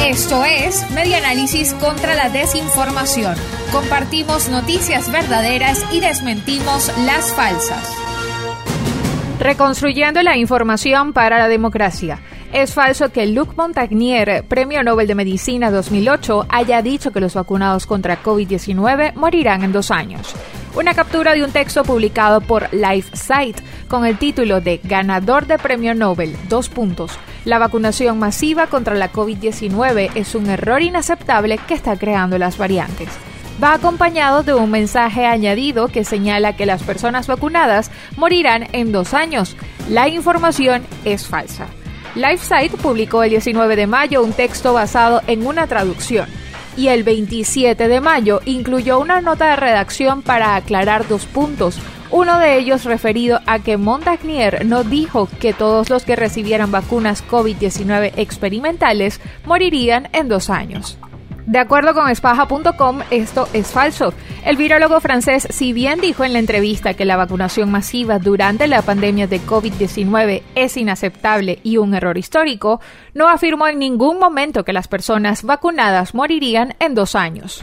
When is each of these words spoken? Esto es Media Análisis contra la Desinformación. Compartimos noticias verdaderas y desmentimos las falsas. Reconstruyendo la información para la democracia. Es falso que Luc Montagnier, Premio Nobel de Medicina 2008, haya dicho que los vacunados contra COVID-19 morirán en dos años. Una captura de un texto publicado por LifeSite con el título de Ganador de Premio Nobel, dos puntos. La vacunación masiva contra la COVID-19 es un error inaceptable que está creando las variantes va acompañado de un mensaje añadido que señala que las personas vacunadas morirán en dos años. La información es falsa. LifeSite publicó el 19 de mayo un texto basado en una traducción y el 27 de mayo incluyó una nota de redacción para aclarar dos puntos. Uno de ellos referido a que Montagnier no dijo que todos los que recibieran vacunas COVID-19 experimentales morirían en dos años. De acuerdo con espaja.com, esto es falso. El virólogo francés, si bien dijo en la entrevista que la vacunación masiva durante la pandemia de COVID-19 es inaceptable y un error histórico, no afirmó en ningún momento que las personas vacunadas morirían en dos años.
Esto 0.00 0.44
es 0.44 0.90
Media 0.92 1.18
Análisis 1.18 1.74
contra 1.74 2.14
la 2.14 2.28
Desinformación. 2.28 3.34
Compartimos 3.72 4.48
noticias 4.48 5.10
verdaderas 5.10 5.84
y 5.92 6.00
desmentimos 6.00 6.92
las 7.04 7.32
falsas. 7.34 7.92
Reconstruyendo 9.38 10.22
la 10.22 10.36
información 10.36 11.12
para 11.12 11.38
la 11.38 11.48
democracia. 11.48 12.20
Es 12.52 12.72
falso 12.72 13.10
que 13.10 13.26
Luc 13.26 13.56
Montagnier, 13.56 14.44
Premio 14.48 14.82
Nobel 14.82 15.06
de 15.06 15.14
Medicina 15.14 15.70
2008, 15.70 16.46
haya 16.48 16.80
dicho 16.80 17.10
que 17.10 17.20
los 17.20 17.34
vacunados 17.34 17.86
contra 17.86 18.22
COVID-19 18.22 19.14
morirán 19.14 19.62
en 19.62 19.72
dos 19.72 19.90
años. 19.90 20.34
Una 20.74 20.94
captura 20.94 21.34
de 21.34 21.42
un 21.42 21.50
texto 21.50 21.82
publicado 21.84 22.40
por 22.40 22.72
LifeSite 22.72 23.62
con 23.88 24.06
el 24.06 24.18
título 24.18 24.60
de 24.60 24.80
Ganador 24.84 25.46
de 25.46 25.58
Premio 25.58 25.94
Nobel, 25.94 26.36
dos 26.48 26.68
puntos. 26.68 27.18
La 27.46 27.58
vacunación 27.58 28.18
masiva 28.18 28.66
contra 28.66 28.94
la 28.94 29.10
COVID-19 29.10 30.10
es 30.14 30.34
un 30.34 30.50
error 30.50 30.82
inaceptable 30.82 31.56
que 31.66 31.72
está 31.72 31.96
creando 31.96 32.36
las 32.36 32.58
variantes 32.58 33.08
va 33.62 33.74
acompañado 33.74 34.42
de 34.42 34.54
un 34.54 34.70
mensaje 34.70 35.24
añadido 35.24 35.88
que 35.88 36.04
señala 36.04 36.56
que 36.56 36.66
las 36.66 36.82
personas 36.82 37.26
vacunadas 37.26 37.90
morirán 38.16 38.68
en 38.72 38.92
dos 38.92 39.14
años. 39.14 39.56
La 39.88 40.08
información 40.08 40.84
es 41.04 41.26
falsa. 41.26 41.66
LifeSite 42.14 42.76
publicó 42.78 43.22
el 43.22 43.30
19 43.30 43.76
de 43.76 43.86
mayo 43.86 44.22
un 44.22 44.32
texto 44.32 44.72
basado 44.72 45.22
en 45.26 45.46
una 45.46 45.66
traducción 45.66 46.28
y 46.76 46.88
el 46.88 47.04
27 47.04 47.88
de 47.88 48.00
mayo 48.00 48.40
incluyó 48.44 48.98
una 48.98 49.20
nota 49.20 49.50
de 49.50 49.56
redacción 49.56 50.22
para 50.22 50.56
aclarar 50.56 51.08
dos 51.08 51.24
puntos. 51.26 51.78
Uno 52.10 52.38
de 52.38 52.56
ellos 52.58 52.84
referido 52.84 53.40
a 53.46 53.58
que 53.58 53.76
Montagnier 53.76 54.64
no 54.64 54.84
dijo 54.84 55.28
que 55.40 55.52
todos 55.52 55.90
los 55.90 56.04
que 56.04 56.16
recibieran 56.16 56.70
vacunas 56.70 57.26
COVID-19 57.28 58.12
experimentales 58.16 59.20
morirían 59.44 60.08
en 60.12 60.28
dos 60.28 60.48
años. 60.48 60.98
De 61.46 61.60
acuerdo 61.60 61.94
con 61.94 62.10
espaja.com, 62.10 63.02
esto 63.10 63.48
es 63.52 63.68
falso. 63.68 64.12
El 64.44 64.56
virólogo 64.56 65.00
francés, 65.00 65.46
si 65.48 65.72
bien 65.72 66.00
dijo 66.00 66.24
en 66.24 66.32
la 66.32 66.40
entrevista 66.40 66.94
que 66.94 67.04
la 67.04 67.16
vacunación 67.16 67.70
masiva 67.70 68.18
durante 68.18 68.66
la 68.66 68.82
pandemia 68.82 69.28
de 69.28 69.40
COVID-19 69.40 70.42
es 70.56 70.76
inaceptable 70.76 71.60
y 71.62 71.76
un 71.76 71.94
error 71.94 72.18
histórico, 72.18 72.80
no 73.14 73.28
afirmó 73.28 73.68
en 73.68 73.78
ningún 73.78 74.18
momento 74.18 74.64
que 74.64 74.72
las 74.72 74.88
personas 74.88 75.44
vacunadas 75.44 76.14
morirían 76.16 76.74
en 76.80 76.96
dos 76.96 77.14
años. 77.14 77.62